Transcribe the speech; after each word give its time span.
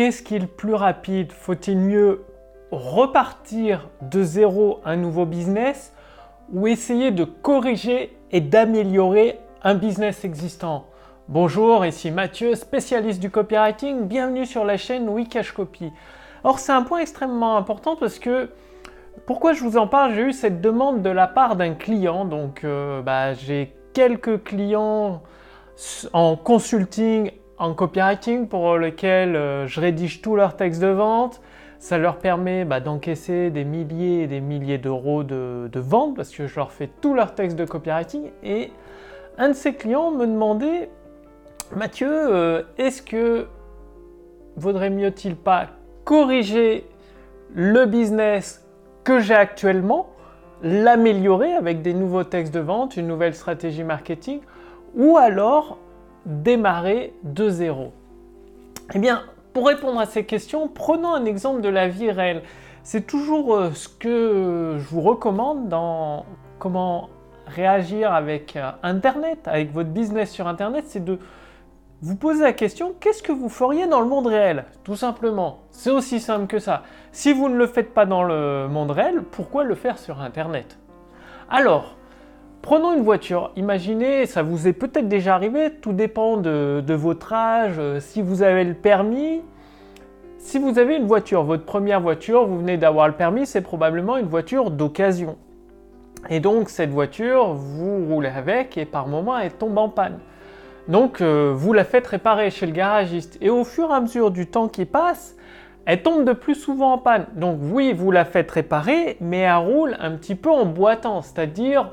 qu'est-ce 0.00 0.22
qui 0.22 0.36
est 0.36 0.46
plus 0.46 0.72
rapide? 0.72 1.30
Faut-il 1.30 1.76
mieux 1.76 2.24
repartir 2.70 3.90
de 4.00 4.22
zéro 4.22 4.80
un 4.86 4.96
nouveau 4.96 5.26
business 5.26 5.92
ou 6.54 6.66
essayer 6.66 7.10
de 7.10 7.24
corriger 7.24 8.16
et 8.32 8.40
d'améliorer 8.40 9.38
un 9.62 9.74
business 9.74 10.24
existant? 10.24 10.86
Bonjour, 11.28 11.84
ici 11.84 12.10
Mathieu, 12.10 12.54
spécialiste 12.54 13.20
du 13.20 13.28
copywriting. 13.28 14.06
Bienvenue 14.06 14.46
sur 14.46 14.64
la 14.64 14.78
chaîne 14.78 15.06
Wikash 15.06 15.52
Copy. 15.52 15.92
Or, 16.44 16.60
c'est 16.60 16.72
un 16.72 16.82
point 16.82 17.00
extrêmement 17.00 17.58
important 17.58 17.94
parce 17.94 18.18
que 18.18 18.48
pourquoi 19.26 19.52
je 19.52 19.62
vous 19.62 19.76
en 19.76 19.86
parle? 19.86 20.14
J'ai 20.14 20.22
eu 20.22 20.32
cette 20.32 20.62
demande 20.62 21.02
de 21.02 21.10
la 21.10 21.26
part 21.26 21.56
d'un 21.56 21.74
client. 21.74 22.24
Donc, 22.24 22.64
euh, 22.64 23.02
bah, 23.02 23.34
j'ai 23.34 23.76
quelques 23.92 24.44
clients 24.44 25.20
en 26.14 26.36
consulting, 26.36 27.32
en 27.60 27.74
copywriting 27.74 28.48
pour 28.48 28.78
lesquels 28.78 29.36
euh, 29.36 29.66
je 29.66 29.80
rédige 29.80 30.22
tous 30.22 30.34
leurs 30.34 30.56
textes 30.56 30.80
de 30.80 30.88
vente. 30.88 31.40
Ça 31.78 31.98
leur 31.98 32.16
permet 32.16 32.64
bah, 32.64 32.80
d'encaisser 32.80 33.50
des 33.50 33.64
milliers 33.64 34.22
et 34.22 34.26
des 34.26 34.40
milliers 34.40 34.78
d'euros 34.78 35.22
de, 35.22 35.68
de 35.70 35.80
vente 35.80 36.16
parce 36.16 36.30
que 36.30 36.46
je 36.46 36.56
leur 36.56 36.72
fais 36.72 36.90
tous 37.00 37.14
leurs 37.14 37.34
textes 37.34 37.56
de 37.56 37.66
copywriting. 37.66 38.30
Et 38.42 38.72
un 39.38 39.48
de 39.48 39.52
ces 39.52 39.74
clients 39.74 40.10
me 40.10 40.26
demandait 40.26 40.90
Mathieu, 41.76 42.10
euh, 42.10 42.62
est-ce 42.78 43.02
que 43.02 43.46
vaudrait 44.56 44.90
mieux-il 44.90 45.36
pas 45.36 45.68
corriger 46.04 46.86
le 47.54 47.84
business 47.84 48.66
que 49.04 49.20
j'ai 49.20 49.34
actuellement, 49.34 50.08
l'améliorer 50.62 51.52
avec 51.52 51.82
des 51.82 51.94
nouveaux 51.94 52.24
textes 52.24 52.54
de 52.54 52.60
vente, 52.60 52.96
une 52.96 53.06
nouvelle 53.06 53.34
stratégie 53.34 53.84
marketing, 53.84 54.40
ou 54.96 55.16
alors 55.16 55.78
démarrer 56.26 57.12
de 57.22 57.48
zéro 57.48 57.92
Eh 58.94 58.98
bien, 58.98 59.22
pour 59.52 59.66
répondre 59.66 60.00
à 60.00 60.06
ces 60.06 60.24
questions, 60.24 60.68
prenons 60.68 61.14
un 61.14 61.24
exemple 61.24 61.60
de 61.60 61.68
la 61.68 61.88
vie 61.88 62.10
réelle. 62.10 62.42
C'est 62.82 63.06
toujours 63.06 63.54
euh, 63.54 63.70
ce 63.72 63.88
que 63.88 64.76
je 64.78 64.88
vous 64.88 65.00
recommande 65.00 65.68
dans 65.68 66.24
comment 66.58 67.08
réagir 67.46 68.12
avec 68.12 68.56
euh, 68.56 68.70
Internet, 68.82 69.40
avec 69.46 69.72
votre 69.72 69.90
business 69.90 70.30
sur 70.30 70.46
Internet, 70.46 70.84
c'est 70.86 71.04
de 71.04 71.18
vous 72.02 72.16
poser 72.16 72.42
la 72.42 72.54
question 72.54 72.94
qu'est-ce 72.98 73.22
que 73.22 73.32
vous 73.32 73.50
feriez 73.50 73.86
dans 73.86 74.00
le 74.00 74.06
monde 74.06 74.26
réel 74.26 74.64
Tout 74.84 74.96
simplement? 74.96 75.58
C'est 75.70 75.90
aussi 75.90 76.18
simple 76.20 76.46
que 76.46 76.58
ça. 76.58 76.82
Si 77.12 77.32
vous 77.32 77.48
ne 77.48 77.56
le 77.56 77.66
faites 77.66 77.92
pas 77.92 78.06
dans 78.06 78.22
le 78.22 78.68
monde 78.68 78.90
réel, 78.90 79.22
pourquoi 79.22 79.64
le 79.64 79.74
faire 79.74 79.98
sur 79.98 80.20
Internet? 80.20 80.78
Alors, 81.50 81.96
Prenons 82.62 82.92
une 82.92 83.02
voiture. 83.02 83.52
Imaginez, 83.56 84.26
ça 84.26 84.42
vous 84.42 84.68
est 84.68 84.74
peut-être 84.74 85.08
déjà 85.08 85.34
arrivé, 85.34 85.70
tout 85.80 85.94
dépend 85.94 86.36
de, 86.36 86.94
votre 86.94 87.32
âge, 87.32 87.76
euh, 87.78 88.00
si 88.00 88.20
vous 88.20 88.42
avez 88.42 88.64
le 88.64 88.74
permis. 88.74 89.40
Si 90.38 90.58
vous 90.58 90.78
avez 90.78 90.96
une 90.96 91.06
voiture, 91.06 91.42
votre 91.42 91.64
première 91.64 92.00
voiture, 92.00 92.46
vous 92.46 92.58
venez 92.58 92.76
d'avoir 92.76 93.08
le 93.08 93.14
permis, 93.14 93.46
c'est 93.46 93.60
probablement 93.62 94.16
une 94.18 94.26
voiture 94.26 94.70
d'occasion. 94.70 95.36
Et 96.28 96.40
donc 96.40 96.68
cette 96.68 96.90
voiture, 96.90 97.54
vous 97.54 98.06
roulez 98.06 98.28
avec 98.28 98.76
et 98.76 98.84
par 98.84 99.06
moment 99.06 99.38
elle 99.38 99.52
tombe 99.52 99.78
en 99.78 99.88
panne. 99.88 100.18
Donc 100.88 101.20
euh, 101.20 101.52
vous 101.54 101.72
la 101.72 101.84
faites 101.84 102.06
réparer 102.06 102.50
chez 102.50 102.66
le 102.66 102.72
garagiste. 102.72 103.38
Et 103.40 103.48
au 103.48 103.64
fur 103.64 103.90
et 103.90 103.94
à 103.94 104.00
mesure 104.00 104.30
du 104.30 104.46
temps 104.46 104.68
qui 104.68 104.84
passe, 104.84 105.36
elle 105.86 106.02
tombe 106.02 106.24
de 106.24 106.32
plus 106.32 106.54
souvent 106.54 106.92
en 106.92 106.98
panne. 106.98 107.26
Donc 107.36 107.58
oui, 107.72 107.92
vous 107.92 108.10
la 108.10 108.24
faites 108.24 108.50
réparer, 108.50 109.16
mais 109.20 109.40
elle 109.40 109.56
roule 109.56 109.96
un 109.98 110.12
petit 110.12 110.34
peu 110.34 110.50
en 110.50 110.66
boitant, 110.66 111.22
c'est-à-dire 111.22 111.90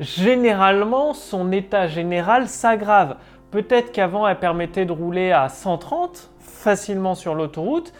généralement, 0.00 1.14
son 1.14 1.52
état 1.52 1.86
général 1.86 2.48
s'aggrave. 2.48 3.16
Peut-être 3.50 3.92
qu'avant, 3.92 4.26
elle 4.26 4.38
permettait 4.38 4.86
de 4.86 4.92
rouler 4.92 5.30
à 5.32 5.48
130 5.48 6.30
facilement 6.38 7.14
sur 7.14 7.34
l'autoroute. 7.34 7.92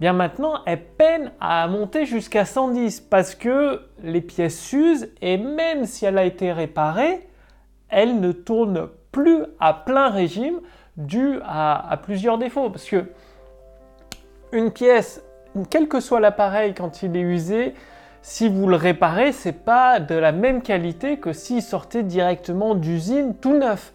Bien 0.00 0.12
maintenant, 0.12 0.62
elle 0.66 0.82
peine 0.82 1.32
à 1.40 1.66
monter 1.68 2.06
jusqu'à 2.06 2.44
110 2.44 3.00
parce 3.02 3.34
que 3.34 3.82
les 4.02 4.22
pièces 4.22 4.58
s'usent 4.58 5.10
et 5.20 5.36
même 5.36 5.84
si 5.84 6.06
elle 6.06 6.16
a 6.16 6.24
été 6.24 6.52
réparée, 6.52 7.28
elle 7.88 8.20
ne 8.20 8.32
tourne 8.32 8.88
plus 9.12 9.44
à 9.58 9.74
plein 9.74 10.08
régime 10.08 10.60
dû 10.96 11.40
à, 11.44 11.90
à 11.90 11.96
plusieurs 11.96 12.38
défauts. 12.38 12.70
Parce 12.70 12.88
que 12.88 13.04
une 14.52 14.70
pièce, 14.70 15.22
quel 15.68 15.88
que 15.88 16.00
soit 16.00 16.20
l'appareil 16.20 16.74
quand 16.74 17.02
il 17.02 17.16
est 17.16 17.20
usé, 17.20 17.74
si 18.22 18.48
vous 18.48 18.66
le 18.66 18.76
réparez, 18.76 19.32
c'est 19.32 19.64
pas 19.64 19.98
de 19.98 20.14
la 20.14 20.32
même 20.32 20.62
qualité 20.62 21.18
que 21.18 21.32
s'il 21.32 21.62
sortait 21.62 22.02
directement 22.02 22.74
d'usine 22.74 23.34
tout 23.34 23.56
neuf. 23.56 23.92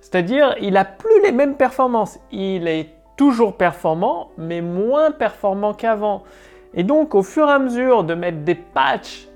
C'est-à-dire, 0.00 0.56
il 0.60 0.76
a 0.76 0.84
plus 0.84 1.22
les 1.22 1.32
mêmes 1.32 1.56
performances. 1.56 2.18
Il 2.32 2.66
est 2.66 2.90
toujours 3.16 3.56
performant, 3.56 4.30
mais 4.38 4.60
moins 4.60 5.12
performant 5.12 5.72
qu'avant. 5.74 6.24
Et 6.74 6.82
donc, 6.82 7.14
au 7.14 7.22
fur 7.22 7.48
et 7.48 7.52
à 7.52 7.58
mesure 7.58 8.02
de 8.04 8.14
mettre 8.14 8.38
des 8.38 8.54
patchs, 8.54 9.28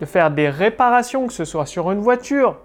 de 0.00 0.06
faire 0.06 0.30
des 0.30 0.50
réparations, 0.50 1.26
que 1.26 1.32
ce 1.32 1.44
soit 1.44 1.66
sur 1.66 1.90
une 1.90 2.00
voiture 2.00 2.56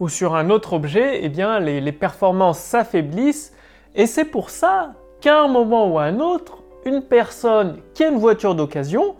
ou 0.00 0.08
sur 0.08 0.34
un 0.34 0.48
autre 0.48 0.72
objet, 0.72 1.20
eh 1.22 1.28
bien, 1.28 1.60
les, 1.60 1.80
les 1.80 1.92
performances 1.92 2.58
s'affaiblissent. 2.58 3.54
Et 3.94 4.06
c'est 4.06 4.24
pour 4.24 4.50
ça 4.50 4.94
qu'à 5.20 5.40
un 5.40 5.48
moment 5.48 5.88
ou 5.88 5.98
à 5.98 6.04
un 6.04 6.18
autre, 6.18 6.62
une 6.86 7.02
personne 7.02 7.78
qui 7.94 8.04
a 8.04 8.08
une 8.08 8.18
voiture 8.18 8.54
d'occasion, 8.54 9.16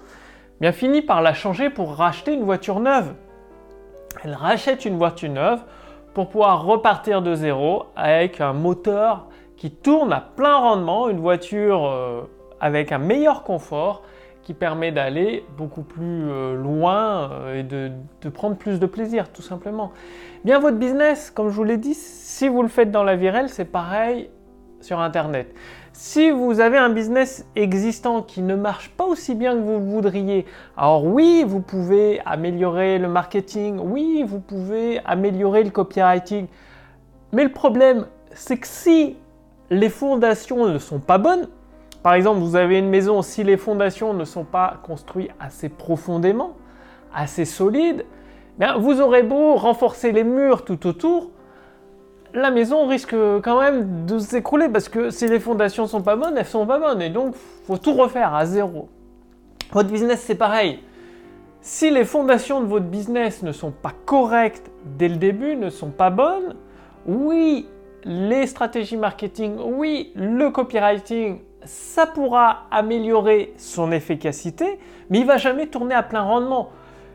bien 0.62 1.02
par 1.02 1.22
la 1.22 1.34
changer 1.34 1.70
pour 1.70 1.96
racheter 1.96 2.32
une 2.32 2.44
voiture 2.44 2.78
neuve. 2.78 3.14
Elle 4.22 4.34
rachète 4.34 4.84
une 4.84 4.96
voiture 4.96 5.28
neuve 5.28 5.60
pour 6.14 6.28
pouvoir 6.28 6.64
repartir 6.64 7.20
de 7.20 7.34
zéro 7.34 7.86
avec 7.96 8.40
un 8.40 8.52
moteur 8.52 9.26
qui 9.56 9.72
tourne 9.72 10.12
à 10.12 10.20
plein 10.20 10.54
rendement, 10.54 11.08
une 11.08 11.18
voiture 11.18 11.84
euh, 11.84 12.22
avec 12.60 12.92
un 12.92 12.98
meilleur 12.98 13.42
confort 13.42 14.02
qui 14.44 14.54
permet 14.54 14.92
d'aller 14.92 15.44
beaucoup 15.56 15.82
plus 15.82 16.30
euh, 16.30 16.54
loin 16.54 17.32
euh, 17.32 17.58
et 17.58 17.62
de, 17.64 17.90
prendre 18.30 18.56
plus 18.56 18.78
de 18.78 18.86
plaisir 18.86 19.32
tout 19.32 19.42
simplement. 19.42 19.90
Bien 20.44 20.60
votre 20.60 20.76
business, 20.76 21.32
comme 21.32 21.48
je 21.48 21.54
vous 21.54 21.64
l'ai 21.64 21.76
dit, 21.76 21.94
si 21.94 22.46
vous 22.46 22.62
le 22.62 22.68
faites 22.68 22.92
dans 22.92 23.04
la 23.04 23.16
vie 23.16 23.30
réelle, 23.30 23.48
c'est 23.48 23.64
pareil 23.64 24.30
sur 24.80 25.00
Internet. 25.00 25.52
Si 25.92 26.30
vous 26.30 26.60
avez 26.60 26.78
un 26.78 26.88
business 26.88 27.46
existant 27.54 28.22
qui 28.22 28.40
ne 28.40 28.56
marche 28.56 28.90
pas 28.90 29.04
aussi 29.04 29.34
bien 29.34 29.54
que 29.54 29.60
vous 29.60 29.78
voudriez, 29.78 30.46
alors 30.76 31.04
oui, 31.04 31.44
vous 31.46 31.60
pouvez 31.60 32.20
améliorer 32.24 32.98
le 32.98 33.08
marketing, 33.08 33.78
oui, 33.78 34.24
vous 34.26 34.40
pouvez 34.40 35.00
améliorer 35.04 35.62
le 35.62 35.70
copywriting, 35.70 36.46
mais 37.32 37.44
le 37.44 37.52
problème, 37.52 38.06
c'est 38.32 38.56
que 38.56 38.66
si 38.66 39.16
les 39.68 39.90
fondations 39.90 40.66
ne 40.66 40.78
sont 40.78 40.98
pas 40.98 41.18
bonnes, 41.18 41.48
par 42.02 42.14
exemple, 42.14 42.40
vous 42.40 42.56
avez 42.56 42.78
une 42.78 42.88
maison, 42.88 43.20
si 43.20 43.44
les 43.44 43.58
fondations 43.58 44.14
ne 44.14 44.24
sont 44.24 44.44
pas 44.44 44.80
construites 44.82 45.30
assez 45.38 45.68
profondément, 45.68 46.54
assez 47.14 47.44
solides, 47.44 48.06
bien, 48.58 48.78
vous 48.78 49.00
aurez 49.02 49.22
beau 49.22 49.56
renforcer 49.56 50.10
les 50.10 50.24
murs 50.24 50.64
tout 50.64 50.86
autour, 50.86 51.30
la 52.34 52.50
maison 52.50 52.86
risque 52.86 53.14
quand 53.42 53.60
même 53.60 54.06
de 54.06 54.18
s'écrouler 54.18 54.68
parce 54.68 54.88
que 54.88 55.10
si 55.10 55.26
les 55.26 55.40
fondations 55.40 55.86
sont 55.86 56.02
pas 56.02 56.16
bonnes, 56.16 56.36
elles 56.36 56.46
sont 56.46 56.66
pas 56.66 56.78
bonnes 56.78 57.02
et 57.02 57.10
donc 57.10 57.34
faut 57.66 57.78
tout 57.78 57.94
refaire 57.94 58.34
à 58.34 58.46
zéro. 58.46 58.88
Votre 59.72 59.90
business 59.90 60.20
c'est 60.20 60.34
pareil. 60.34 60.80
Si 61.60 61.90
les 61.90 62.04
fondations 62.04 62.60
de 62.60 62.66
votre 62.66 62.86
business 62.86 63.42
ne 63.42 63.52
sont 63.52 63.70
pas 63.70 63.92
correctes 64.04 64.70
dès 64.84 65.08
le 65.08 65.16
début, 65.16 65.56
ne 65.56 65.70
sont 65.70 65.90
pas 65.90 66.10
bonnes, 66.10 66.56
oui, 67.06 67.68
les 68.04 68.46
stratégies 68.46 68.96
marketing, 68.96 69.58
oui, 69.64 70.12
le 70.16 70.50
copywriting, 70.50 71.40
ça 71.64 72.06
pourra 72.06 72.64
améliorer 72.72 73.54
son 73.58 73.92
efficacité, 73.92 74.80
mais 75.08 75.20
il 75.20 75.26
va 75.26 75.36
jamais 75.36 75.68
tourner 75.68 75.94
à 75.94 76.02
plein 76.02 76.22
rendement. 76.22 76.70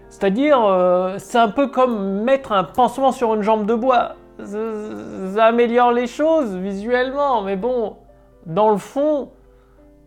C'est-à-dire, 0.09 0.63
euh, 0.63 1.15
c'est 1.17 1.37
un 1.37 1.49
peu 1.49 1.67
comme 1.67 2.23
mettre 2.23 2.53
un 2.53 2.63
pansement 2.63 3.11
sur 3.11 3.35
une 3.35 3.41
jambe 3.41 3.65
de 3.65 3.73
bois 3.73 4.15
ça, 4.45 5.45
améliore 5.45 5.91
les 5.91 6.07
choses 6.07 6.55
visuellement, 6.55 7.41
mais 7.41 7.55
bon, 7.55 7.97
dans 8.45 8.69
le 8.69 8.77
fond, 8.77 9.29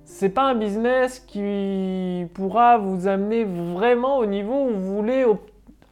c'est 0.05 0.29
pas 0.29 0.43
un 0.43 0.55
business 0.55 1.21
qui 1.21 2.27
pourra 2.35 2.79
vous 2.79 3.07
amener 3.07 3.45
vraiment 3.45 4.19
au 4.19 4.27
niveau 4.27 4.67
où 4.67 4.71
vous 4.71 4.97
voulez 4.97 5.25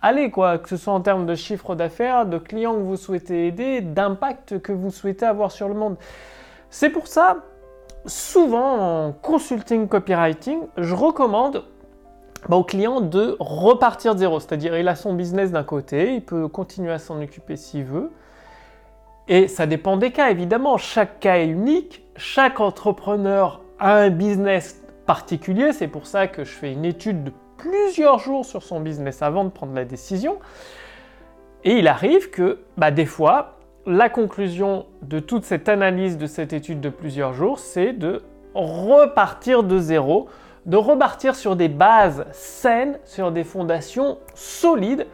aller, 0.03 0.31
quoi, 0.31 0.59
que 0.59 0.69
ce 0.69 0.77
soit 0.77 0.93
en 0.93 1.01
termes 1.01 1.27
de 1.27 1.35
chiffre 1.35 1.75
d'affaires, 1.75 2.27
de 2.27 2.39
clients 2.39 2.75
que 2.75 2.81
vous 2.81 2.97
souhaitez 2.97 3.49
aider, 3.49 3.81
d'impact 3.81 4.61
que 4.61 4.73
vous 4.73 4.91
souhaitez 4.91 5.27
avoir 5.27 5.51
sur 5.51 5.69
le 5.69 5.75
monde. 5.75 5.97
C'est 6.71 6.91
pour 6.91 7.07
ça, 7.07 7.39
souvent 8.07 9.07
en 9.07 9.13
consulting 9.13 9.89
copywriting, 9.89 10.61
je 10.77 10.95
recommande 10.95 11.65
bah, 12.49 12.57
au 12.57 12.65
client 12.65 13.01
de 13.01 13.37
repartir 13.41 14.15
de 14.15 14.21
zéro. 14.21 14.41
C'est-à-dire, 14.41 14.77
il 14.77 14.89
a 14.89 14.95
son 14.95 15.15
business 15.15 15.51
d'un 15.51 15.65
côté, 15.65 16.15
il 16.15 16.23
peut 16.25 16.49
continuer 16.49 16.93
à 16.93 16.99
s'en 16.99 17.21
occuper 17.21 17.57
s'il 17.57 17.85
veut. 17.85 18.11
Et 19.29 19.47
ça 19.47 19.67
dépend 19.67 19.97
des 19.97 20.11
cas, 20.11 20.31
évidemment. 20.31 20.79
Chaque 20.79 21.21
cas 21.21 21.37
est 21.37 21.49
unique. 21.49 22.03
Chaque 22.17 22.61
entrepreneur 22.61 23.61
a 23.79 23.95
un 23.95 24.11
business 24.11 24.83
particulier. 25.07 25.73
C'est 25.73 25.89
pour 25.89 26.07
ça 26.07 26.27
que 26.27 26.45
je 26.45 26.51
fais 26.51 26.73
une 26.73 26.85
étude 26.85 27.25
de 27.25 27.33
plusieurs 27.59 28.19
jours 28.19 28.47
sur 28.47 28.63
son 28.63 28.81
business 28.81 29.21
avant 29.21 29.45
de 29.45 29.51
prendre 29.51 29.75
la 29.75 29.85
décision. 29.85 30.39
Et 31.65 31.79
il 31.79 31.89
arrive 31.89 32.31
que, 32.31 32.61
bah, 32.79 32.91
des 32.91 33.05
fois, 33.05 33.59
la 33.85 34.09
conclusion 34.09 34.87
de 35.03 35.19
toute 35.19 35.45
cette 35.45 35.69
analyse, 35.69 36.17
de 36.17 36.27
cette 36.27 36.53
étude 36.53 36.81
de 36.81 36.89
plusieurs 36.89 37.35
jours, 37.35 37.59
c'est 37.59 37.93
de 37.93 38.23
repartir 38.55 39.63
de 39.63 39.79
zéro, 39.79 40.29
de 40.67 40.77
repartir 40.77 41.35
sur 41.35 41.57
des 41.57 41.69
bases 41.69 42.27
saines, 42.33 42.99
sur 43.05 43.31
des 43.31 43.45
fondations 43.45 44.19
solides. 44.35 45.07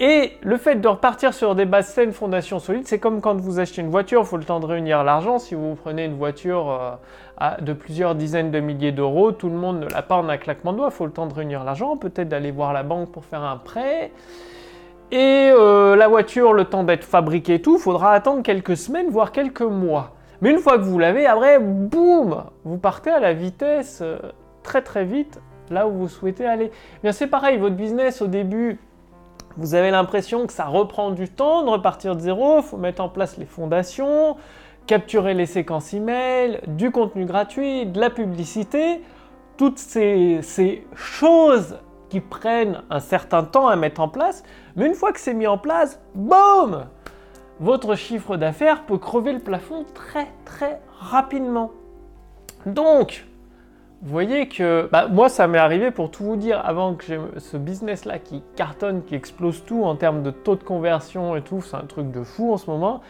Et 0.00 0.34
le 0.42 0.56
fait 0.58 0.76
de 0.76 0.86
repartir 0.86 1.34
sur 1.34 1.56
des 1.56 1.64
bases 1.64 1.88
saines, 1.88 2.12
fondations 2.12 2.60
solides, 2.60 2.86
c'est 2.86 3.00
comme 3.00 3.20
quand 3.20 3.34
vous 3.40 3.58
achetez 3.58 3.80
une 3.80 3.90
voiture, 3.90 4.20
il 4.20 4.26
faut 4.26 4.36
le 4.36 4.44
temps 4.44 4.60
de 4.60 4.66
réunir 4.66 5.02
l'argent. 5.02 5.40
Si 5.40 5.56
vous 5.56 5.74
prenez 5.74 6.04
une 6.04 6.16
voiture 6.16 6.98
euh, 7.40 7.56
de 7.60 7.72
plusieurs 7.72 8.14
dizaines 8.14 8.52
de 8.52 8.60
milliers 8.60 8.92
d'euros, 8.92 9.32
tout 9.32 9.48
le 9.48 9.56
monde 9.56 9.80
ne 9.80 9.88
l'a 9.88 10.02
pas 10.02 10.14
en 10.14 10.28
un 10.28 10.36
claquement 10.36 10.72
de 10.72 10.78
doigts, 10.78 10.90
il 10.92 10.94
faut 10.94 11.06
le 11.06 11.10
temps 11.10 11.26
de 11.26 11.34
réunir 11.34 11.64
l'argent, 11.64 11.96
peut-être 11.96 12.28
d'aller 12.28 12.52
voir 12.52 12.72
la 12.72 12.84
banque 12.84 13.10
pour 13.10 13.24
faire 13.24 13.42
un 13.42 13.56
prêt. 13.56 14.12
Et 15.10 15.50
euh, 15.52 15.96
la 15.96 16.06
voiture, 16.06 16.52
le 16.52 16.64
temps 16.64 16.84
d'être 16.84 17.04
fabriquée 17.04 17.60
tout, 17.60 17.76
il 17.78 17.82
faudra 17.82 18.12
attendre 18.12 18.44
quelques 18.44 18.76
semaines, 18.76 19.08
voire 19.08 19.32
quelques 19.32 19.62
mois. 19.62 20.12
Mais 20.42 20.50
une 20.50 20.58
fois 20.58 20.78
que 20.78 20.82
vous 20.82 21.00
l'avez, 21.00 21.26
après, 21.26 21.58
boum, 21.58 22.44
vous 22.62 22.78
partez 22.78 23.10
à 23.10 23.18
la 23.18 23.32
vitesse 23.32 23.98
euh, 24.02 24.18
très 24.62 24.82
très 24.82 25.04
vite 25.04 25.40
là 25.70 25.88
où 25.88 25.92
vous 25.92 26.08
souhaitez 26.08 26.46
aller. 26.46 26.70
C'est 27.10 27.26
pareil, 27.26 27.58
votre 27.58 27.74
business 27.74 28.22
au 28.22 28.26
début, 28.26 28.78
vous 29.58 29.74
avez 29.74 29.90
l'impression 29.90 30.46
que 30.46 30.52
ça 30.52 30.66
reprend 30.66 31.10
du 31.10 31.28
temps 31.28 31.64
de 31.64 31.68
repartir 31.68 32.14
de 32.14 32.20
zéro, 32.20 32.62
faut 32.62 32.76
mettre 32.76 33.02
en 33.02 33.08
place 33.08 33.36
les 33.38 33.44
fondations, 33.44 34.36
capturer 34.86 35.34
les 35.34 35.46
séquences 35.46 35.92
email, 35.92 36.60
du 36.68 36.92
contenu 36.92 37.26
gratuit, 37.26 37.84
de 37.84 38.00
la 38.00 38.08
publicité, 38.08 39.02
toutes 39.56 39.78
ces, 39.78 40.40
ces 40.42 40.86
choses 40.94 41.76
qui 42.08 42.20
prennent 42.20 42.82
un 42.88 43.00
certain 43.00 43.42
temps 43.42 43.66
à 43.66 43.74
mettre 43.74 44.00
en 44.00 44.08
place, 44.08 44.44
mais 44.76 44.86
une 44.86 44.94
fois 44.94 45.12
que 45.12 45.18
c'est 45.18 45.34
mis 45.34 45.48
en 45.48 45.58
place, 45.58 46.00
boum 46.14 46.86
Votre 47.58 47.96
chiffre 47.96 48.36
d'affaires 48.36 48.86
peut 48.86 48.98
crever 48.98 49.32
le 49.32 49.40
plafond 49.40 49.84
très 49.92 50.28
très 50.44 50.80
rapidement. 51.00 51.72
Donc, 52.64 53.26
voyez 54.02 54.48
que 54.48 54.88
bah, 54.90 55.08
moi, 55.08 55.28
ça 55.28 55.46
m'est 55.48 55.58
arrivé 55.58 55.90
pour 55.90 56.10
tout 56.10 56.24
vous 56.24 56.36
dire, 56.36 56.60
avant 56.64 56.94
que 56.94 57.04
j'ai 57.04 57.18
ce 57.38 57.56
business-là 57.56 58.18
qui 58.18 58.42
cartonne, 58.56 59.02
qui 59.04 59.14
explose 59.14 59.64
tout 59.64 59.84
en 59.84 59.96
termes 59.96 60.22
de 60.22 60.30
taux 60.30 60.56
de 60.56 60.62
conversion 60.62 61.36
et 61.36 61.42
tout, 61.42 61.60
c'est 61.62 61.76
un 61.76 61.86
truc 61.86 62.10
de 62.10 62.22
fou 62.22 62.52
en 62.52 62.56
ce 62.56 62.70
moment. 62.70 63.00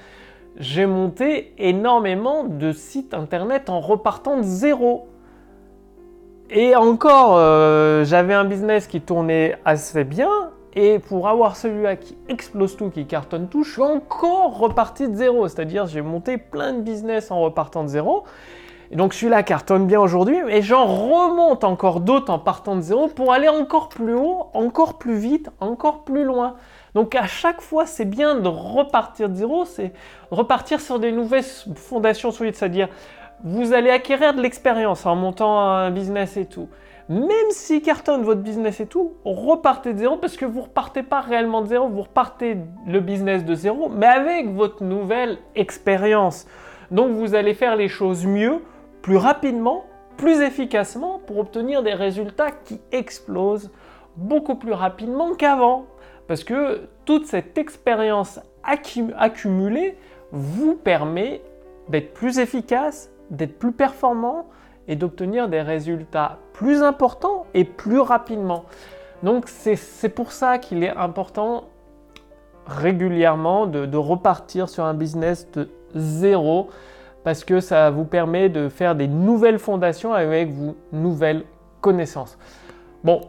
J'ai 0.56 0.87
monté 0.87 1.55
énormément 1.58 2.44
de 2.44 2.73
sites 2.73 3.14
internet 3.14 3.70
en 3.70 3.81
repartant 3.81 4.38
de 4.38 4.43
zéro. 4.43 5.08
Et 6.50 6.75
encore, 6.75 7.37
euh, 7.37 8.05
j'avais 8.05 8.34
un 8.34 8.44
business 8.44 8.87
qui 8.87 9.00
tournait 9.00 9.58
assez 9.64 10.05
bien. 10.05 10.31
Et 10.75 10.99
pour 10.99 11.29
avoir 11.29 11.56
celui-là 11.56 11.96
qui 11.96 12.17
explose 12.29 12.76
tout, 12.76 12.91
qui 12.91 13.06
cartonne 13.06 13.49
tout, 13.49 13.62
je 13.62 13.73
suis 13.73 13.82
encore 13.82 14.58
reparti 14.58 15.08
de 15.08 15.14
zéro. 15.14 15.46
C'est-à-dire, 15.49 15.87
j'ai 15.87 16.02
monté 16.02 16.38
plein 16.38 16.73
de 16.73 16.81
business 16.81 17.31
en 17.31 17.41
repartant 17.41 17.82
de 17.82 17.88
zéro. 17.88 18.25
Et 18.90 18.96
donc 18.96 19.12
celui-là 19.12 19.43
cartonne 19.43 19.87
bien 19.87 20.00
aujourd'hui, 20.00 20.38
et 20.49 20.62
j'en 20.62 20.87
remonte 20.87 21.62
encore 21.62 22.00
d'autres 22.00 22.32
en 22.32 22.38
partant 22.38 22.75
de 22.75 22.81
zéro 22.81 23.08
pour 23.08 23.32
aller 23.32 23.49
encore 23.49 23.90
plus 23.90 24.14
haut, 24.14 24.46
encore 24.55 24.96
plus 24.99 25.17
vite, 25.17 25.50
encore 25.61 26.05
plus 26.05 26.25
loin. 26.25 26.55
Donc 26.94 27.14
à 27.14 27.26
chaque 27.26 27.61
fois, 27.61 27.85
c'est 27.85 28.06
bien 28.06 28.37
de 28.37 28.49
repartir 28.49 29.29
de 29.29 29.35
zéro, 29.35 29.67
c'est 29.67 29.93
repartir 30.31 30.81
sur 30.81 30.99
des 30.99 31.12
nouvelles 31.12 31.44
fondations 31.75 32.31
solides, 32.31 32.55
c'est-à-dire 32.55 32.88
vous 33.44 33.73
allez 33.73 33.90
acquérir 33.90 34.35
de 34.35 34.40
l'expérience 34.40 35.05
en 35.05 35.14
montant 35.14 35.61
un 35.61 35.91
business 35.91 36.37
et 36.38 36.46
tout. 36.46 36.69
Même 37.11 37.50
si 37.50 37.81
cartonne 37.82 38.23
votre 38.23 38.41
business 38.41 38.81
et 38.81 38.87
tout, 38.87 39.12
repartez 39.25 39.93
de 39.93 39.99
zéro 39.99 40.17
parce 40.17 40.37
que 40.37 40.44
vous 40.44 40.62
repartez 40.62 41.02
pas 41.02 41.20
réellement 41.20 41.62
de 41.62 41.67
zéro, 41.67 41.88
vous 41.88 42.02
repartez 42.02 42.56
le 42.87 43.00
business 43.00 43.44
de 43.44 43.55
zéro, 43.55 43.88
mais 43.88 44.06
avec 44.06 44.52
votre 44.52 44.82
nouvelle 44.82 45.38
expérience. 45.55 46.46
Donc 46.91 47.12
vous 47.12 47.34
allez 47.34 47.55
faire 47.55 47.76
les 47.76 47.88
choses 47.88 48.26
mieux, 48.26 48.62
plus 49.02 49.16
rapidement, 49.16 49.84
plus 50.16 50.40
efficacement 50.40 51.20
pour 51.26 51.38
obtenir 51.38 51.82
des 51.82 51.94
résultats 51.94 52.50
qui 52.50 52.80
explosent 52.92 53.70
beaucoup 54.16 54.56
plus 54.56 54.72
rapidement 54.72 55.34
qu'avant. 55.34 55.86
Parce 56.26 56.44
que 56.44 56.88
toute 57.04 57.26
cette 57.26 57.56
expérience 57.56 58.40
accumulée 58.62 59.96
vous 60.30 60.74
permet 60.74 61.40
d'être 61.88 62.12
plus 62.12 62.38
efficace, 62.38 63.10
d'être 63.30 63.58
plus 63.58 63.72
performant 63.72 64.46
et 64.88 64.96
d'obtenir 64.96 65.48
des 65.48 65.62
résultats 65.62 66.38
plus 66.52 66.82
importants 66.82 67.46
et 67.54 67.64
plus 67.64 68.00
rapidement. 68.00 68.64
Donc 69.22 69.48
c'est 69.48 70.08
pour 70.08 70.32
ça 70.32 70.58
qu'il 70.58 70.84
est 70.84 70.96
important 70.96 71.64
régulièrement 72.66 73.66
de, 73.66 73.96
repartir 73.96 74.68
sur 74.68 74.84
un 74.84 74.94
business 74.94 75.50
de 75.52 75.68
zéro 75.94 76.68
parce 77.28 77.44
que 77.44 77.60
ça 77.60 77.90
vous 77.90 78.06
permet 78.06 78.48
de 78.48 78.70
faire 78.70 78.94
des 78.94 79.06
nouvelles 79.06 79.58
fondations 79.58 80.14
avec 80.14 80.50
vos 80.50 80.76
nouvelles 80.92 81.44
connaissances. 81.82 82.38
Bon, 83.04 83.20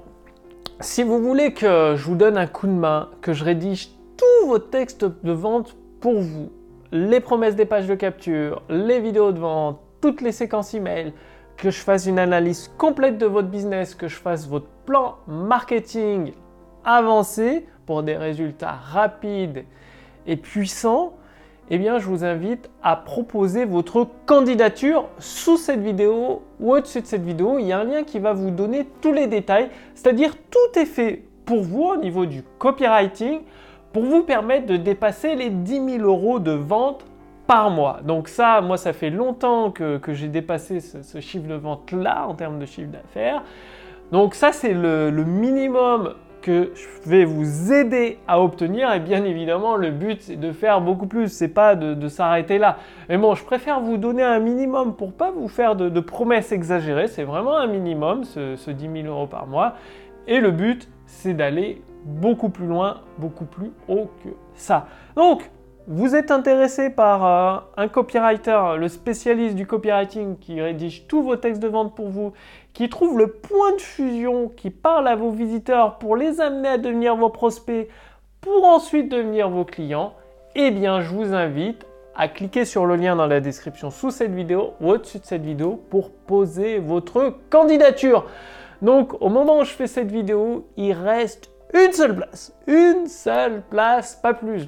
si 0.79 1.03
vous 1.03 1.21
voulez 1.21 1.51
que 1.53 1.95
je 1.97 2.05
vous 2.05 2.15
donne 2.15 2.37
un 2.37 2.47
coup 2.47 2.67
de 2.67 2.71
main, 2.71 3.09
que 3.21 3.33
je 3.33 3.43
rédige 3.43 3.89
tous 4.15 4.47
vos 4.47 4.57
textes 4.57 5.03
de 5.03 5.31
vente 5.33 5.75
pour 5.99 6.21
vous, 6.21 6.49
les 6.93 7.19
promesses 7.19 7.57
des 7.57 7.65
pages 7.65 7.87
de 7.87 7.95
capture, 7.95 8.61
les 8.69 9.01
vidéos 9.01 9.33
de 9.33 9.39
vente, 9.39 9.81
toutes 9.99 10.21
les 10.21 10.31
séquences 10.31 10.73
email, 10.73 11.11
que 11.57 11.69
je 11.69 11.79
fasse 11.79 12.05
une 12.05 12.19
analyse 12.19 12.71
complète 12.77 13.17
de 13.17 13.25
votre 13.25 13.49
business, 13.49 13.95
que 13.95 14.07
je 14.07 14.15
fasse 14.15 14.47
votre 14.47 14.69
plan 14.85 15.17
marketing 15.27 16.31
avancé 16.85 17.67
pour 17.85 18.03
des 18.03 18.15
résultats 18.15 18.79
rapides 18.81 19.65
et 20.25 20.37
puissants, 20.37 21.17
eh 21.71 21.77
bien, 21.77 21.99
je 21.99 22.07
vous 22.07 22.23
invite 22.23 22.69
à 22.81 22.95
proposer 22.95 23.65
votre 23.65 24.07
candidature 24.25 25.07
sous 25.19 25.57
cette 25.57 25.81
vidéo 25.81 26.41
ou 26.59 26.73
au-dessus 26.73 27.01
de 27.01 27.05
cette 27.05 27.23
vidéo. 27.23 27.59
Il 27.59 27.67
y 27.67 27.71
a 27.71 27.79
un 27.79 27.83
lien 27.83 28.03
qui 28.03 28.17
va 28.17 28.33
vous 28.33 28.49
donner 28.49 28.87
tous 29.01 29.13
les 29.13 29.27
détails, 29.27 29.69
c'est-à-dire 29.93 30.35
tout 30.49 30.79
est 30.79 30.85
fait 30.85 31.23
pour 31.45 31.61
vous 31.61 31.83
au 31.83 31.97
niveau 31.97 32.25
du 32.25 32.43
copywriting 32.57 33.41
pour 33.93 34.03
vous 34.03 34.23
permettre 34.23 34.65
de 34.65 34.77
dépasser 34.77 35.35
les 35.35 35.49
10 35.49 35.97
000 35.97 36.03
euros 36.03 36.39
de 36.39 36.51
vente 36.51 37.05
par 37.45 37.69
mois. 37.69 37.99
Donc 38.03 38.27
ça, 38.27 38.61
moi, 38.61 38.77
ça 38.77 38.93
fait 38.93 39.09
longtemps 39.09 39.71
que, 39.71 39.99
j'ai 40.09 40.27
dépassé 40.27 40.79
ce, 40.79 41.19
chiffre 41.19 41.47
de 41.47 41.55
vente-là 41.55 42.27
en 42.27 42.35
termes 42.35 42.59
de 42.59 42.65
chiffre 42.65 42.91
d'affaires. 42.91 43.43
Donc 44.11 44.33
ça, 44.33 44.51
c'est 44.51 44.73
le 44.73 45.23
minimum 45.23 46.15
que 46.41 46.71
je 46.73 47.09
vais 47.09 47.25
vous 47.25 47.73
aider 47.73 48.17
à 48.27 48.41
obtenir 48.41 48.91
et 48.93 48.99
bien 48.99 49.23
évidemment 49.23 49.75
le 49.75 49.91
but 49.91 50.21
c'est 50.21 50.35
de 50.35 50.51
faire 50.51 50.81
beaucoup 50.81 51.07
plus, 51.07 51.29
c'est 51.29 51.49
pas 51.49 51.75
de, 51.75 52.07
s'arrêter 52.07 52.57
là. 52.57 52.77
Mais 53.07 53.17
bon, 53.17 53.35
je 53.35 53.43
préfère 53.43 53.79
vous 53.79 53.97
donner 53.97 54.23
un 54.23 54.39
minimum 54.39 54.95
pour 54.95 55.13
pas 55.13 55.31
vous 55.31 55.47
faire 55.47 55.75
de, 55.75 55.99
promesses 55.99 56.51
exagérées, 56.51 57.07
c'est 57.07 57.23
vraiment 57.23 57.57
un 57.57 57.67
minimum 57.67 58.23
ce, 58.23 58.55
ce 58.55 58.71
10 58.71 59.03
000 59.03 59.07
euros 59.07 59.27
par 59.27 59.47
mois 59.47 59.75
et 60.27 60.39
le 60.39 60.51
but 60.51 60.87
c'est 61.05 61.33
d'aller 61.33 61.81
beaucoup 62.05 62.49
plus 62.49 62.67
loin, 62.67 63.01
beaucoup 63.17 63.45
plus 63.45 63.71
haut 63.87 64.09
que 64.23 64.29
ça. 64.53 64.87
Donc 65.15 65.49
vous 65.91 66.15
êtes 66.15 66.29
intéressé 66.29 66.91
par 66.91 67.25
euh, 67.25 67.59
un 67.75 67.87
copywriter, 67.87 68.75
le 68.77 68.87
spécialiste 68.89 69.55
du 69.55 69.65
copywriting 69.65 70.37
qui 70.37 70.61
rédige 70.61 71.07
tous 71.07 71.23
vos 71.23 71.35
textes 71.35 71.63
de 71.63 71.67
vente 71.67 71.95
pour 71.95 72.09
vous, 72.09 72.31
qui 72.73 72.89
trouve 72.89 73.17
le 73.17 73.25
point 73.25 73.75
de 73.75 73.81
fusion, 73.81 74.49
qui 74.55 74.69
parle 74.69 75.07
à 75.07 75.15
vos 75.15 75.31
visiteurs 75.31 75.97
pour 75.97 76.15
les 76.15 76.41
amener 76.41 76.67
à 76.67 76.77
devenir 76.77 77.15
vos 77.15 77.29
prospects, 77.29 77.89
pour 78.39 78.65
ensuite 78.65 79.09
devenir 79.09 79.49
vos 79.49 79.65
clients, 79.65 80.13
eh 80.53 80.69
bien 80.69 81.01
je 81.01 81.09
vous 81.09 81.33
invite 81.33 81.87
à 82.15 82.27
cliquer 82.27 82.65
sur 82.65 82.85
le 82.85 82.95
lien 82.95 83.15
dans 83.15 83.25
la 83.25 83.39
description 83.39 83.89
sous 83.89 84.11
cette 84.11 84.35
vidéo 84.35 84.73
ou 84.81 84.91
au-dessus 84.91 85.17
de 85.17 85.25
cette 85.25 85.43
vidéo 85.43 85.81
pour 85.89 86.11
poser 86.11 86.77
votre 86.77 87.33
candidature. 87.49 88.27
Donc 88.83 89.19
au 89.23 89.29
moment 89.29 89.57
où 89.57 89.63
je 89.63 89.71
fais 89.71 89.87
cette 89.87 90.11
vidéo, 90.11 90.67
il 90.77 90.93
reste 90.93 91.49
une 91.73 91.93
seule 91.93 92.15
place. 92.15 92.53
Une 92.67 93.07
seule 93.07 93.63
place, 93.71 94.19
pas 94.21 94.35
plus. 94.35 94.67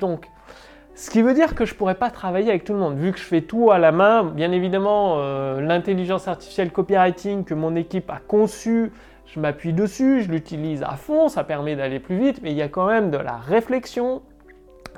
Ce 1.01 1.09
qui 1.09 1.23
veut 1.23 1.33
dire 1.33 1.55
que 1.55 1.65
je 1.65 1.73
pourrais 1.73 1.95
pas 1.95 2.11
travailler 2.11 2.49
avec 2.49 2.63
tout 2.63 2.73
le 2.73 2.79
monde, 2.79 2.95
vu 2.95 3.11
que 3.11 3.17
je 3.17 3.23
fais 3.23 3.41
tout 3.41 3.71
à 3.71 3.79
la 3.79 3.91
main. 3.91 4.23
Bien 4.23 4.51
évidemment, 4.51 5.15
euh, 5.17 5.59
l'intelligence 5.59 6.27
artificielle 6.27 6.71
copywriting 6.71 7.43
que 7.43 7.55
mon 7.55 7.75
équipe 7.75 8.07
a 8.11 8.19
conçue, 8.19 8.91
je 9.25 9.39
m'appuie 9.39 9.73
dessus, 9.73 10.21
je 10.21 10.29
l'utilise 10.29 10.83
à 10.83 10.91
fond, 10.97 11.27
ça 11.27 11.43
permet 11.43 11.75
d'aller 11.75 11.99
plus 11.99 12.19
vite, 12.19 12.41
mais 12.43 12.51
il 12.51 12.57
y 12.57 12.61
a 12.61 12.67
quand 12.67 12.85
même 12.85 13.09
de 13.09 13.17
la 13.17 13.35
réflexion, 13.35 14.21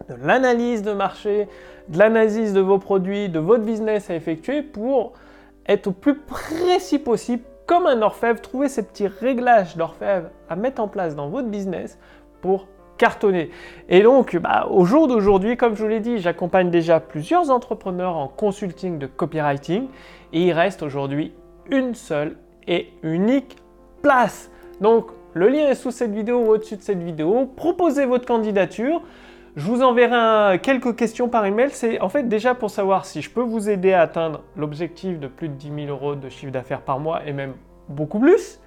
de 0.09 0.15
l'analyse 0.21 0.83
de 0.83 0.91
marché, 0.91 1.47
de 1.87 1.97
l'analyse 1.97 2.51
de 2.51 2.59
vos 2.59 2.79
produits, 2.79 3.29
de 3.29 3.39
votre 3.39 3.63
business 3.63 4.09
à 4.09 4.15
effectuer 4.15 4.61
pour 4.61 5.13
être 5.67 5.87
au 5.87 5.93
plus 5.93 6.17
précis 6.17 6.99
possible, 6.99 7.43
comme 7.65 7.87
un 7.87 8.01
orfèvre, 8.01 8.41
trouver 8.41 8.67
ces 8.67 8.83
petits 8.83 9.07
réglages 9.07 9.77
d'orfèvre 9.77 10.31
à 10.49 10.57
mettre 10.57 10.81
en 10.81 10.89
place 10.89 11.15
dans 11.15 11.29
votre 11.29 11.47
business 11.47 11.97
pour 12.41 12.67
cartonner. 12.97 13.49
Et 13.89 14.01
donc, 14.01 14.35
bah, 14.37 14.67
au 14.69 14.85
jour 14.85 15.07
d'aujourd'hui, 15.07 15.57
comme 15.57 15.75
je 15.75 15.83
vous 15.83 15.89
l'ai 15.89 15.99
dit, 15.99 16.19
j'accompagne 16.19 16.69
déjà 16.69 16.99
plusieurs 16.99 17.49
entrepreneurs 17.49 18.15
en 18.15 18.27
consulting 18.27 18.97
de 18.99 19.07
copywriting 19.07 19.87
et 20.31 20.43
il 20.43 20.51
reste 20.51 20.83
aujourd'hui 20.83 21.33
une 21.69 21.95
seule 21.95 22.37
et 22.67 22.89
unique 23.03 23.57
place. 24.01 24.51
Donc, 24.81 25.07
le 25.33 25.47
lien 25.47 25.67
est 25.67 25.75
sous 25.75 25.91
cette 25.91 26.13
vidéo 26.13 26.39
ou 26.39 26.49
au-dessus 26.51 26.77
de 26.77 26.81
cette 26.81 27.01
vidéo. 27.01 27.49
Proposez 27.55 28.05
votre 28.05 28.25
candidature. 28.25 29.01
Je 29.55 29.65
vous 29.65 29.81
enverrai 29.83 30.59
quelques 30.59 30.95
questions 30.95 31.29
par 31.29 31.45
email. 31.45 31.69
C'est 31.71 31.99
en 32.01 32.09
fait 32.09 32.27
déjà 32.27 32.55
pour 32.55 32.69
savoir 32.69 33.05
si 33.05 33.21
je 33.21 33.29
peux 33.29 33.41
vous 33.41 33.69
aider 33.69 33.93
à 33.93 34.01
atteindre 34.01 34.41
l'objectif 34.55 35.19
de 35.19 35.27
plus 35.27 35.49
de 35.49 35.53
10 35.53 35.85
000 35.85 35.87
euros 35.89 36.15
de 36.15 36.29
chiffre 36.29 36.51
d'affaires 36.51 36.81
par 36.81 36.99
mois 36.99 37.21
et 37.25 37.33
même 37.33 37.53
beaucoup 37.89 38.19
plus. 38.19 38.59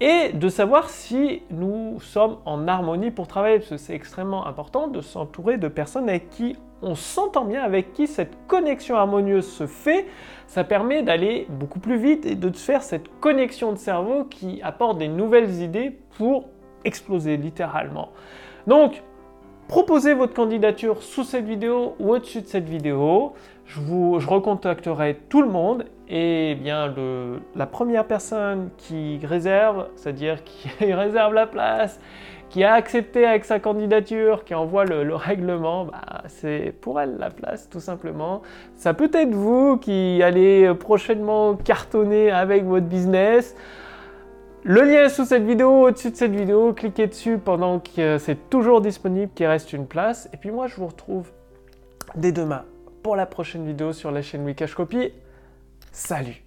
Et 0.00 0.32
de 0.34 0.48
savoir 0.50 0.90
si 0.90 1.42
nous 1.50 1.98
sommes 2.00 2.36
en 2.44 2.68
harmonie 2.68 3.10
pour 3.10 3.26
travailler, 3.26 3.58
parce 3.58 3.70
que 3.70 3.76
c'est 3.78 3.94
extrêmement 3.94 4.46
important 4.46 4.88
de 4.88 5.00
s'entourer 5.00 5.56
de 5.56 5.68
personnes 5.68 6.08
avec 6.10 6.28
qui 6.28 6.56
on 6.82 6.94
s'entend 6.94 7.46
bien, 7.46 7.62
avec 7.62 7.94
qui 7.94 8.06
cette 8.06 8.36
connexion 8.46 8.96
harmonieuse 8.96 9.46
se 9.46 9.66
fait. 9.66 10.06
Ça 10.46 10.64
permet 10.64 11.02
d'aller 11.02 11.46
beaucoup 11.48 11.80
plus 11.80 11.96
vite 11.96 12.26
et 12.26 12.34
de 12.34 12.50
faire 12.50 12.82
cette 12.82 13.08
connexion 13.20 13.72
de 13.72 13.78
cerveau 13.78 14.24
qui 14.24 14.60
apporte 14.62 14.98
des 14.98 15.08
nouvelles 15.08 15.62
idées 15.62 15.98
pour 16.18 16.44
exploser 16.84 17.38
littéralement. 17.38 18.10
Donc, 18.66 19.02
proposez 19.68 20.12
votre 20.12 20.34
candidature 20.34 21.02
sous 21.02 21.24
cette 21.24 21.46
vidéo 21.46 21.94
ou 21.98 22.12
au-dessus 22.12 22.42
de 22.42 22.46
cette 22.46 22.68
vidéo. 22.68 23.32
Je, 23.66 23.80
recontacterai 24.26 25.18
tout 25.28 25.42
le 25.42 25.48
monde 25.48 25.86
et 26.08 26.54
bien 26.54 26.86
le, 26.86 27.40
la 27.56 27.66
première 27.66 28.06
personne 28.06 28.70
qui 28.78 29.18
réserve, 29.24 29.88
c'est-à-dire 29.96 30.44
qui 30.44 30.92
réserve 30.92 31.34
la 31.34 31.46
place, 31.46 32.00
qui 32.48 32.62
a 32.62 32.74
accepté 32.74 33.26
avec 33.26 33.44
sa 33.44 33.58
candidature, 33.58 34.44
qui 34.44 34.54
envoie 34.54 34.84
le, 34.84 35.14
règlement, 35.14 35.86
bah, 35.86 36.22
c'est 36.28 36.74
pour 36.80 37.00
elle 37.00 37.16
la 37.18 37.30
place 37.30 37.68
tout 37.68 37.80
simplement. 37.80 38.42
Ça 38.74 38.94
peut 38.94 39.10
être 39.12 39.34
vous 39.34 39.78
qui 39.78 40.22
allez 40.22 40.72
prochainement 40.74 41.56
cartonner 41.56 42.30
avec 42.30 42.64
votre 42.64 42.86
business. 42.86 43.56
Le 44.62 44.82
lien 44.82 45.04
est 45.04 45.08
sous 45.08 45.24
cette 45.24 45.44
vidéo, 45.44 45.86
au-dessus 45.86 46.10
de 46.10 46.16
cette 46.16 46.34
vidéo, 46.34 46.72
cliquez 46.72 47.08
dessus 47.08 47.38
pendant 47.38 47.80
que 47.80 48.18
c'est 48.18 48.48
toujours 48.48 48.80
disponible, 48.80 49.30
qu'il 49.34 49.46
reste 49.46 49.72
une 49.72 49.86
place. 49.86 50.28
Et 50.32 50.36
puis 50.36 50.50
moi, 50.50 50.66
je 50.68 50.76
vous 50.76 50.86
retrouve 50.86 51.30
dès 52.14 52.32
demain 52.32 52.64
pour 53.06 53.14
la 53.14 53.26
prochaine 53.26 53.64
vidéo 53.64 53.92
sur 53.92 54.10
la 54.10 54.20
chaîne 54.20 54.44
Wikash 54.44 54.74
Copy. 54.74 55.12
Salut 55.92 56.45